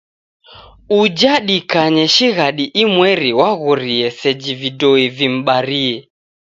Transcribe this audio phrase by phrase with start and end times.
[0.99, 5.97] Uja dikanye shighadi imweri waghorie seji vidoi vim'barie.